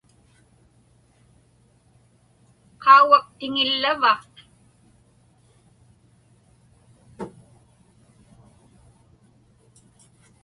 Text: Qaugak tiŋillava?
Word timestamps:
Qaugak 2.83 3.25
tiŋillava? 3.37 4.11